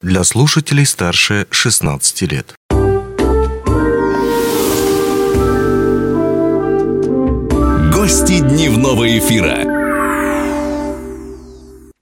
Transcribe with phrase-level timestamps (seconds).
[0.00, 2.54] для слушателей старше 16 лет.
[7.92, 9.64] Гости дневного эфира.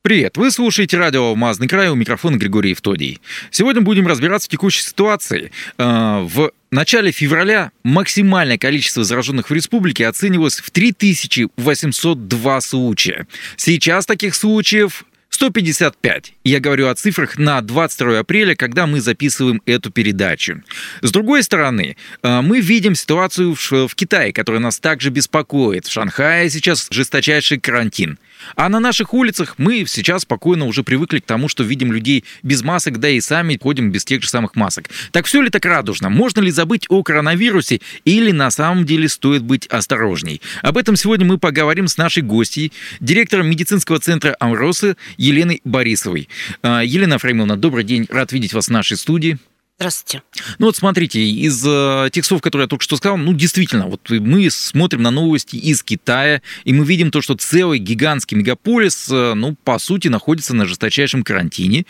[0.02, 3.20] Привет, вы слушаете радио «Алмазный край», у микрофона Григорий Евтодий.
[3.50, 5.50] Сегодня будем разбираться в текущей ситуации.
[5.78, 13.26] Э, в начале февраля максимальное количество зараженных в республике оценивалось в 3802 случая.
[13.56, 15.04] Сейчас таких случаев
[15.36, 16.32] 155.
[16.44, 20.62] Я говорю о цифрах на 22 апреля, когда мы записываем эту передачу.
[21.02, 25.84] С другой стороны, э, мы видим ситуацию в Китае, которая нас также беспокоит.
[25.86, 28.18] В Шанхае сейчас жесточайший карантин.
[28.54, 32.62] А на наших улицах мы сейчас спокойно уже привыкли к тому, что видим людей без
[32.62, 34.88] масок, да и сами ходим без тех же самых масок.
[35.12, 36.08] Так все ли так радужно?
[36.08, 40.40] Можно ли забыть о коронавирусе или на самом деле стоит быть осторожней?
[40.62, 46.28] Об этом сегодня мы поговорим с нашей гостьей, директором медицинского центра Амросы Еленой Борисовой.
[46.62, 49.38] А, Елена Фреймовна, добрый день, рад видеть вас в нашей студии.
[49.78, 50.22] Здравствуйте.
[50.58, 54.08] Ну вот смотрите, из э, тех слов, которые я только что сказал, ну действительно, вот
[54.08, 59.34] мы смотрим на новости из Китая, и мы видим то, что целый гигантский мегаполис, э,
[59.34, 61.84] ну, по сути, находится на жесточайшем карантине.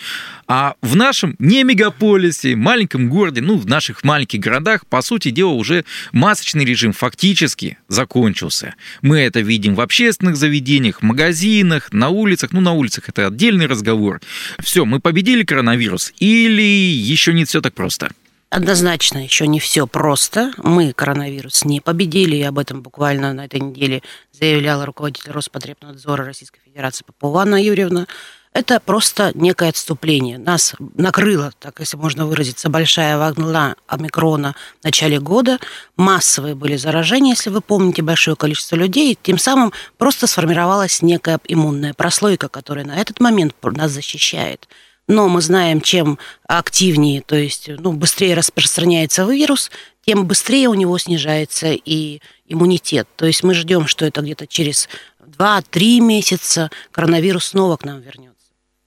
[0.48, 5.52] А в нашем не мегаполисе, маленьком городе, ну, в наших маленьких городах, по сути дела,
[5.52, 8.74] уже масочный режим фактически закончился.
[9.00, 12.50] Мы это видим в общественных заведениях, магазинах, на улицах.
[12.50, 14.20] Ну, на улицах это отдельный разговор.
[14.58, 18.10] Все, мы победили коронавирус или еще не все так просто?
[18.48, 20.52] Однозначно еще не все просто.
[20.58, 24.02] Мы коронавирус не победили, и об этом буквально на этой неделе
[24.32, 28.06] заявляла руководитель Роспотребнадзора Российской Федерации Попова Анна Юрьевна.
[28.52, 30.38] Это просто некое отступление.
[30.38, 35.58] Нас накрыла, так если можно выразиться, большая волна омикрона в начале года.
[35.96, 39.18] Массовые были заражения, если вы помните, большое количество людей.
[39.20, 44.66] Тем самым просто сформировалась некая иммунная прослойка, которая на этот момент нас защищает
[45.08, 49.70] но мы знаем, чем активнее, то есть ну, быстрее распространяется вирус,
[50.04, 53.08] тем быстрее у него снижается и иммунитет.
[53.16, 54.88] То есть мы ждем, что это где-то через
[55.20, 58.36] 2-3 месяца коронавирус снова к нам вернется.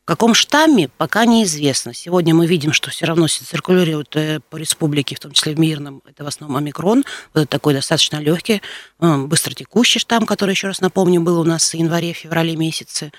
[0.04, 1.94] В каком штамме, пока неизвестно.
[1.94, 6.02] Сегодня мы видим, что все равно циркулирует э, по республике, в том числе в Мирном,
[6.04, 8.64] это в основном омикрон, вот такой достаточно легкий,
[9.00, 13.12] э, быстротекущий штамм, который, еще раз напомню, был у нас в январе-феврале месяце.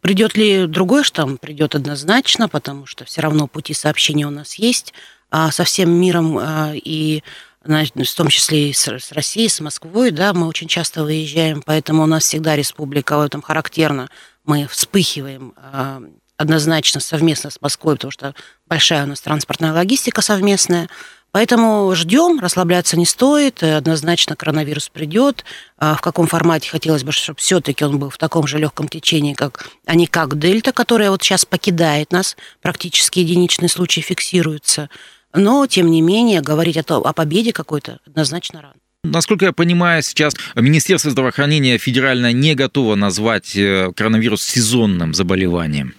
[0.00, 1.36] Придет ли другой штамм?
[1.36, 4.94] Придет однозначно, потому что все равно пути сообщения у нас есть
[5.30, 7.22] а со всем миром а, и
[7.62, 12.06] в том числе и с Россией, с Москвой, да, мы очень часто выезжаем, поэтому у
[12.06, 14.08] нас всегда республика в этом характерно.
[14.46, 16.02] Мы вспыхиваем а,
[16.38, 18.34] однозначно совместно с Москвой, потому что
[18.66, 20.88] большая у нас транспортная логистика совместная.
[21.30, 25.44] Поэтому ждем, расслабляться не стоит, однозначно коронавирус придет.
[25.78, 29.34] А в каком формате хотелось бы, чтобы все-таки он был в таком же легком течении,
[29.34, 34.88] как, а не как дельта, которая вот сейчас покидает нас, практически единичные случаи фиксируются.
[35.34, 38.74] Но, тем не менее, говорить о, том, о победе какой-то однозначно рано.
[39.04, 45.94] Насколько я понимаю, сейчас Министерство здравоохранения федерально не готово назвать э, коронавирус сезонным заболеванием.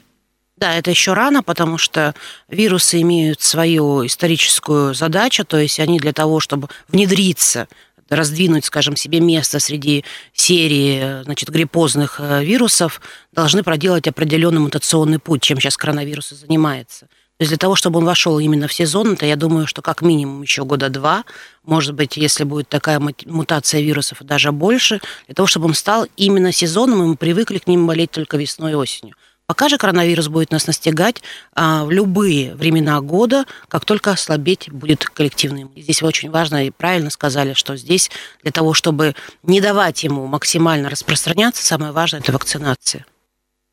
[0.60, 2.14] Да, это еще рано, потому что
[2.50, 7.70] вирусы имеют свою историческую задачу, то есть они для того, чтобы внедриться
[8.10, 10.04] раздвинуть, скажем, себе место среди
[10.34, 13.00] серии значит, гриппозных э, вирусов,
[13.32, 17.06] должны проделать определенный мутационный путь, чем сейчас коронавирус и занимается.
[17.06, 20.02] То есть для того, чтобы он вошел именно в сезон, то я думаю, что как
[20.02, 21.24] минимум еще года два,
[21.64, 26.52] может быть, если будет такая мутация вирусов, даже больше, для того, чтобы он стал именно
[26.52, 29.16] сезонным, и мы привыкли к ним болеть только весной и осенью.
[29.50, 31.24] Пока же коронавирус будет нас настигать
[31.56, 35.66] а, в любые времена года, как только ослабеть будет коллективный.
[35.76, 38.12] Здесь очень важно и правильно сказали, что здесь
[38.44, 43.08] для того, чтобы не давать ему максимально распространяться, самое важное– это вакцинация.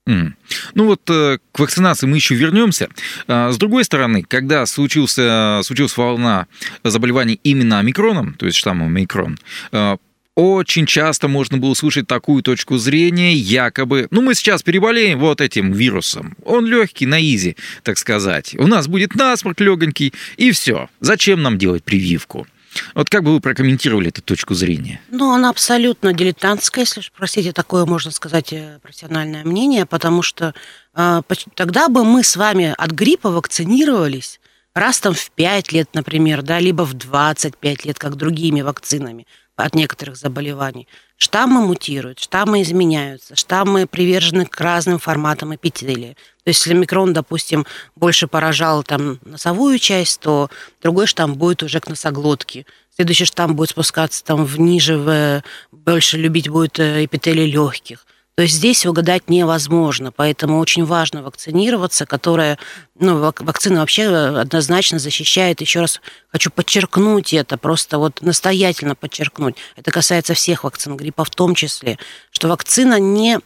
[0.09, 0.32] Mm.
[0.72, 2.88] Ну вот э, к вакцинации мы еще вернемся.
[3.28, 6.47] А, с другой стороны, когда случился, случилась волна
[6.84, 9.38] заболеваний именно омикроном, то есть штаммом омикрон,
[9.72, 9.98] э,
[10.37, 15.73] очень часто можно было слушать такую точку зрения, якобы, ну мы сейчас переболеем вот этим
[15.73, 18.55] вирусом, он легкий, на изи, так сказать.
[18.59, 20.88] У нас будет насморк легонький, и все.
[21.00, 22.47] Зачем нам делать прививку?
[22.94, 25.00] Вот как бы вы прокомментировали эту точку зрения?
[25.11, 30.55] Ну, она абсолютно дилетантская, если простите, такое, можно сказать, э, профессиональное мнение, потому что
[30.94, 31.23] э,
[31.55, 34.41] тогда бы мы с вами от гриппа вакцинировались
[34.75, 39.75] раз там в 5 лет, например, да, либо в 25 лет, как другими вакцинами от
[39.75, 40.87] некоторых заболеваний.
[41.17, 46.14] Штаммы мутируют, штаммы изменяются, штаммы привержены к разным форматам эпителия.
[46.44, 47.67] То есть, если микрон, допустим,
[47.97, 50.50] больше поражал там носовую часть, то
[50.82, 52.67] другой штамм будет уже к носоглотке.
[52.94, 55.43] Следующий штамм будет спускаться там вниже, в,
[55.73, 58.06] больше любить будет э, эпителий легких.
[58.37, 62.59] То есть здесь угадать невозможно, поэтому очень важно вакцинироваться, которая,
[63.00, 65.62] ну, вакцина вообще однозначно защищает.
[65.62, 69.56] Еще раз хочу подчеркнуть это, просто вот настоятельно подчеркнуть.
[69.75, 71.99] Это касается всех вакцин, гриппа в том числе,
[72.31, 73.41] что вакцина не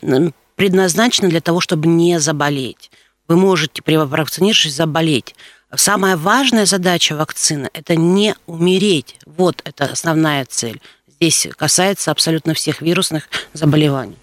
[0.57, 2.91] предназначена для того, чтобы не заболеть.
[3.29, 5.37] Вы можете, при вакцинировавшись, заболеть.
[5.73, 9.19] Самая важная задача вакцины– это не умереть.
[9.25, 10.81] Вот это основная цель.
[11.07, 14.17] Здесь касается абсолютно всех вирусных заболеваний.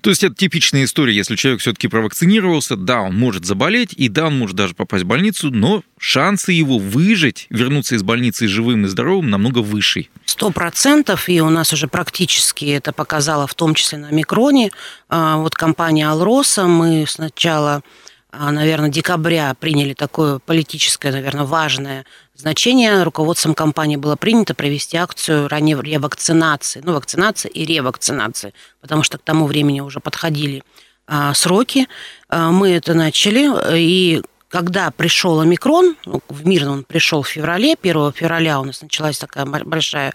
[0.00, 4.26] То есть это типичная история, если человек все-таки провакцинировался, да, он может заболеть, и да,
[4.26, 8.88] он может даже попасть в больницу, но шансы его выжить, вернуться из больницы живым и
[8.88, 10.08] здоровым намного выше.
[10.24, 14.70] Сто процентов, и у нас уже практически это показало, в том числе на микроне.
[15.08, 17.82] А, вот компания «Алроса», мы сначала
[18.32, 22.04] наверное, декабря приняли такое политическое, наверное, важное
[22.34, 23.02] значение.
[23.02, 26.80] Руководством компании было принято провести акцию ранней ревакцинации.
[26.84, 30.62] Ну, вакцинации и ревакцинации, потому что к тому времени уже подходили
[31.06, 31.88] а, сроки.
[32.28, 37.76] А, мы это начали, и когда пришел омикрон, ну, в мир он пришел в феврале,
[37.80, 40.12] 1 февраля у нас началась такая большая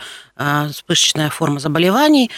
[0.69, 2.29] вспышечная форма заболеваний,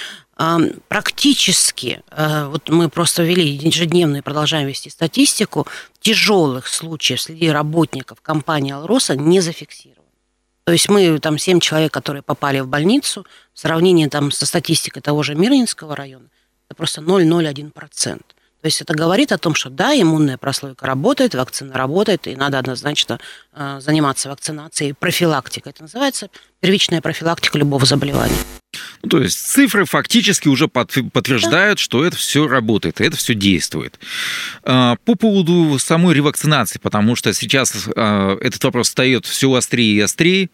[0.87, 5.67] практически, э, вот мы просто вели ежедневно и продолжаем вести статистику,
[5.99, 9.97] тяжелых случаев среди работников компании «Алроса» не зафиксировано.
[10.63, 15.01] То есть мы там 7 человек, которые попали в больницу, в сравнении там со статистикой
[15.01, 16.25] того же Мирнинского района,
[16.67, 18.21] это просто 0,01%.
[18.61, 22.59] То есть это говорит о том, что да, иммунная прослойка работает, вакцина работает, и надо
[22.59, 23.19] однозначно
[23.53, 25.71] э, заниматься вакцинацией, профилактикой.
[25.71, 26.29] Это называется
[26.59, 28.35] первичная профилактика любого заболевания.
[29.03, 31.83] Ну, то есть цифры фактически уже подтверждают, да.
[31.83, 33.99] что это все работает, это все действует.
[34.63, 40.01] А, по поводу самой ревакцинации, потому что сейчас а, этот вопрос встает все острее и
[40.01, 40.49] острее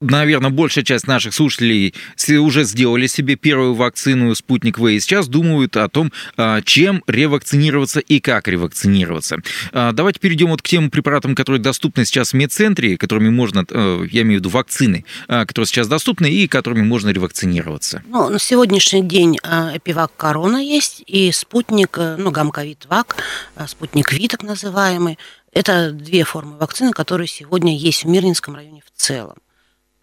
[0.00, 1.94] наверное, большая часть наших слушателей
[2.38, 8.00] уже сделали себе первую вакцину «Спутник В» и сейчас думают о том, а, чем ревакцинироваться
[8.00, 9.38] и как ревакцинироваться.
[9.72, 14.06] А, давайте перейдем вот к тем препаратам, которые доступны сейчас в медцентре, которыми можно, э,
[14.10, 18.02] я имею в виду вакцины, а, которые сейчас доступны и которыми можно ревакцинироваться.
[18.08, 23.16] Ну, на сегодняшний день Эпивак Корона есть и спутник, э, ну, Гам-Ковид-Вак,
[23.66, 25.18] спутник V так называемый.
[25.52, 29.36] Это две формы вакцины, которые сегодня есть в Мирнинском районе в целом.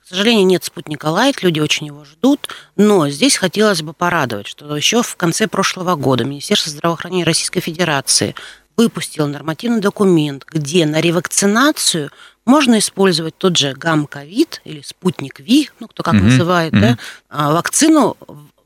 [0.04, 4.76] К сожалению, нет спутника Лайт, люди очень его ждут, но здесь хотелось бы порадовать, что
[4.76, 8.36] еще в конце прошлого года Министерство здравоохранения Российской Федерации
[8.76, 12.12] выпустило нормативный документ, где на ревакцинацию
[12.46, 16.24] можно использовать тот же гам-ковид или спутник V, ну кто как мм-хм.
[16.24, 16.98] называет, да,
[17.30, 18.18] а, вакцину,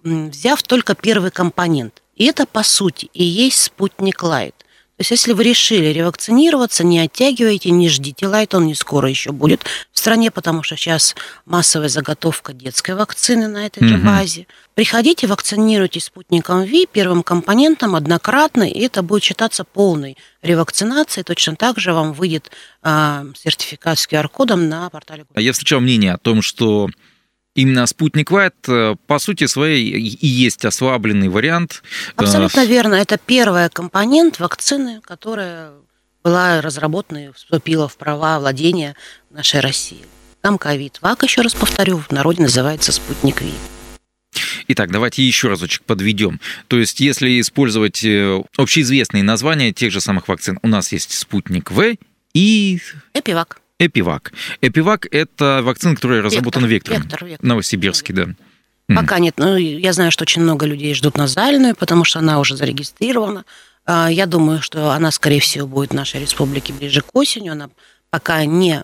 [0.03, 2.01] взяв только первый компонент.
[2.15, 4.56] И это, по сути, и есть спутник Лайт.
[4.97, 9.31] То есть, если вы решили ревакцинироваться, не оттягивайте, не ждите лайт, он не скоро еще
[9.31, 11.15] будет в стране, потому что сейчас
[11.45, 14.47] массовая заготовка детской вакцины на этой же базе.
[14.73, 21.23] Приходите, вакцинируйтесь спутником V, первым компонентом однократно, и это будет считаться полной ревакцинацией.
[21.23, 22.49] Точно так же вам выйдет
[22.81, 25.25] э, сертификат с QR-кодом на портале.
[25.35, 26.89] Я встречал мнение о том, что
[27.57, 31.83] именно спутник Лайт э, по сути своей и есть ослабленный вариант.
[32.15, 32.95] Э, Абсолютно верно.
[32.95, 35.71] Это первый компонент вакцины, которая
[36.23, 38.95] была разработана и вступила в права владения
[39.31, 40.05] нашей России.
[40.41, 40.99] Там ковид.
[41.01, 43.53] ВАК, еще раз повторю, в народе называется спутник ВИ.
[44.67, 46.39] Итак, давайте еще разочек подведем.
[46.67, 51.71] То есть, если использовать э, общеизвестные названия тех же самых вакцин, у нас есть спутник
[51.71, 51.95] В
[52.33, 52.79] и...
[53.13, 53.61] Эпивак.
[53.79, 54.33] Эпивак.
[54.61, 57.01] Эпивак– это вакцина, которая разработана Вектором.
[57.01, 57.47] Вектор, Вектор.
[57.47, 58.27] Новосибирский, да.
[58.87, 59.35] Пока нет.
[59.37, 63.45] Но я знаю, что очень много людей ждут назальную, потому что она уже зарегистрирована.
[63.85, 67.49] А, я думаю, что она, скорее всего, будет в нашей республике ближе к осени.
[67.49, 67.69] Она
[68.09, 68.81] пока не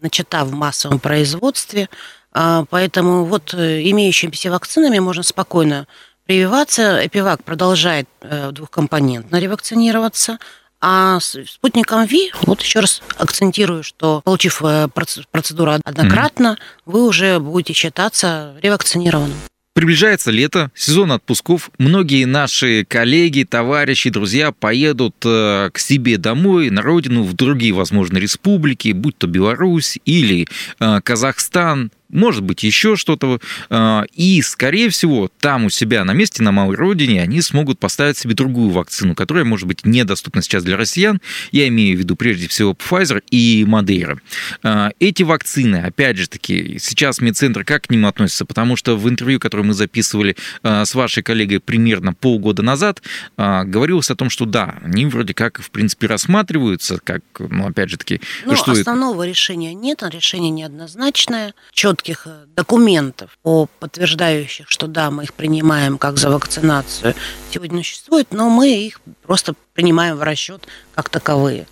[0.00, 1.88] начата в массовом производстве.
[2.32, 5.86] А, поэтому вот э, имеющимися вакцинами можно спокойно
[6.26, 7.00] прививаться.
[7.06, 10.38] Эпивак продолжает э, двухкомпонентно ревакцинироваться–
[10.80, 16.82] а с спутником ВИ, вот еще раз акцентирую, что получив э, процедуру однократно, mm-hmm.
[16.86, 19.36] вы уже будете считаться ревакцинированным.
[19.78, 21.70] Приближается лето, сезон отпусков.
[21.78, 28.18] Многие наши коллеги, товарищи, друзья поедут э, к себе домой, на родину, в другие, возможно,
[28.18, 30.48] республики, будь то Беларусь или
[30.80, 33.40] э, Казахстан, может быть, еще что-то.
[33.70, 38.16] А, и, скорее всего, там у себя на месте, на малой родине, они смогут поставить
[38.16, 41.20] себе другую вакцину, которая, может быть, недоступна сейчас для россиян.
[41.52, 44.20] Я имею в виду, прежде всего, Pfizer и Модейра.
[44.62, 48.44] А, эти вакцины, опять же таки, сейчас медцентр как к ним относится?
[48.44, 53.02] Потому что в интервью, которое мы записывали а, с вашей коллегой примерно полгода назад,
[53.36, 57.96] говорилось о том, что да, они вроде как, в принципе, рассматриваются, как, ну, опять же
[57.96, 58.20] таки...
[58.46, 59.30] Ну, что основного это?
[59.30, 61.54] решения нет, решение неоднозначное.
[61.72, 67.14] Чет четких э, документов, по подтверждающих, что да, мы их принимаем как за вакцинацию,
[67.50, 71.66] сегодня существует, но мы их просто принимаем в расчет как таковые.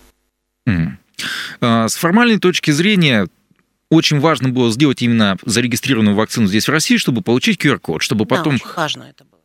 [0.69, 1.89] Mm.
[1.89, 3.29] С формальной точки зрения,
[3.91, 8.57] очень важно было сделать именно зарегистрированную вакцину здесь в России, чтобы получить QR-код, чтобы потом...
[8.57, 9.36] Да, очень важно это было.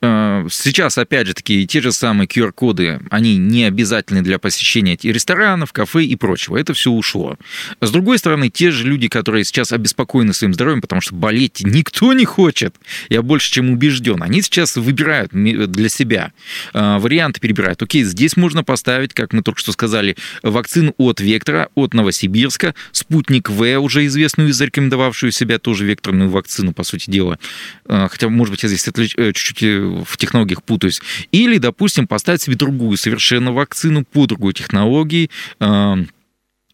[0.00, 5.72] Э, сейчас, опять же, такие те же самые QR-коды, они не обязательны для посещения ресторанов,
[5.72, 6.56] кафе и прочего.
[6.56, 7.36] Это все ушло.
[7.80, 12.12] С другой стороны, те же люди, которые сейчас обеспокоены своим здоровьем, потому что болеть никто
[12.12, 12.74] не хочет,
[13.08, 16.32] я больше чем убежден, они сейчас выбирают для себя
[16.74, 17.82] э, варианты, перебирают.
[17.82, 23.50] Окей, здесь можно поставить, как мы только что сказали, вакцину от Вектора, от Новосибирска, Спутник
[23.50, 27.38] В, уже известную и зарекомендовавшую себя тоже векторную вакцину, по сути дела.
[27.86, 31.00] Э, хотя, может быть, я здесь чуть-чуть в технологиях путаюсь.
[31.30, 36.08] Или, допустим, поставить себе другую совершенно вакцину по другой технологии, эм,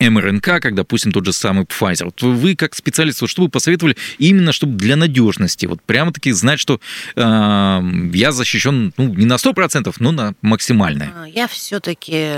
[0.00, 2.04] МРНК, как, допустим, тот же самый Pfizer.
[2.04, 6.60] Вот вы, как специалист, вот что вы посоветовали именно, чтобы для надежности, вот прямо-таки знать,
[6.60, 6.80] что
[7.16, 7.20] э,
[8.14, 11.12] я защищен, ну, не на 100%, но на максимальное?
[11.16, 12.28] А, я все-таки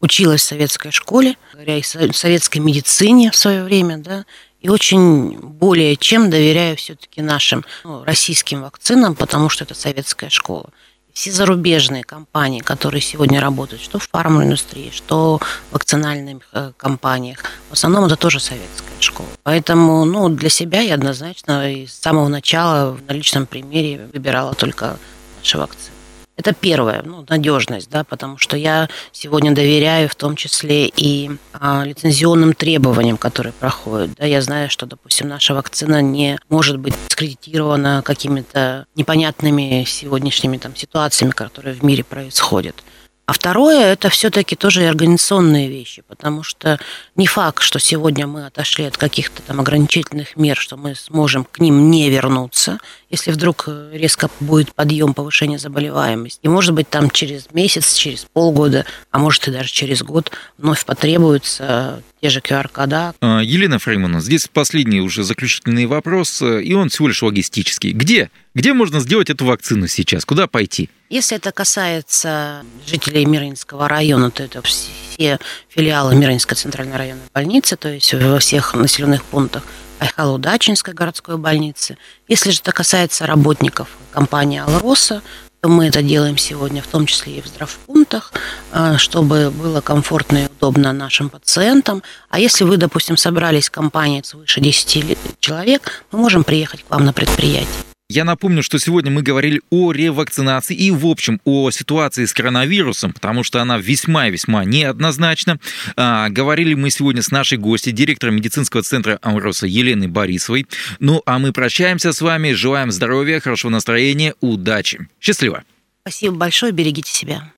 [0.00, 4.24] училась в советской школе, говоря, и советской медицине в свое время, да,
[4.64, 10.70] и очень более чем доверяю все-таки нашим ну, российским вакцинам, потому что это советская школа.
[11.12, 17.74] Все зарубежные компании, которые сегодня работают, что в фарминдустрии, что в вакцинальных э, компаниях, в
[17.74, 19.28] основном это тоже советская школа.
[19.42, 24.96] Поэтому ну, для себя я однозначно с самого начала на личном примере выбирала только
[25.40, 25.93] наши вакцины.
[26.36, 31.84] Это первое, ну, надежность, да, потому что я сегодня доверяю в том числе и а,
[31.84, 34.10] лицензионным требованиям, которые проходят.
[34.18, 40.74] Да, я знаю, что, допустим, наша вакцина не может быть скредитирована какими-то непонятными сегодняшними там,
[40.74, 42.82] ситуациями, которые в мире происходят.
[43.26, 46.78] А второе, это все-таки тоже и организационные вещи, потому что
[47.16, 51.58] не факт, что сегодня мы отошли от каких-то там ограничительных мер, что мы сможем к
[51.58, 52.80] ним не вернуться,
[53.14, 56.40] если вдруг резко будет подъем повышения заболеваемости.
[56.42, 60.84] И может быть там через месяц, через полгода, а может и даже через год вновь
[60.84, 63.14] потребуются те же QR-кода.
[63.20, 67.92] А, Елена Фреймана, здесь последний уже заключительный вопрос, и он всего лишь логистический.
[67.92, 68.30] Где?
[68.54, 70.24] Где можно сделать эту вакцину сейчас?
[70.24, 70.90] Куда пойти?
[71.10, 77.88] Если это касается жителей Мирнинского района, то это все филиалы Мирнинской центральной районной больницы, то
[77.88, 79.62] есть во всех населенных пунктах
[80.00, 81.98] Айхало-Удачинской городской больницы.
[82.28, 85.22] Если же это касается работников компании «Алроса»,
[85.60, 88.34] то мы это делаем сегодня, в том числе и в здравпунктах,
[88.70, 92.02] а, чтобы было комфортно и удобно нашим пациентам.
[92.28, 97.06] А если вы, допустим, собрались в компании свыше 10 человек, мы можем приехать к вам
[97.06, 97.93] на предприятие.
[98.14, 103.12] Я напомню, что сегодня мы говорили о ревакцинации и, в общем, о ситуации с коронавирусом,
[103.12, 105.58] потому что она весьма и весьма неоднозначна.
[105.96, 110.68] А, говорили мы сегодня с нашей гостью, директором медицинского центра Амроса Еленой Борисовой.
[111.00, 115.08] Ну, а мы прощаемся с вами, желаем здоровья, хорошего настроения, удачи.
[115.20, 115.64] Счастливо!
[116.02, 117.50] Спасибо большое, берегите себя.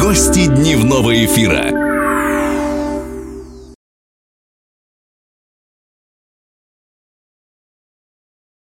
[0.00, 1.79] Гости дневного эфира.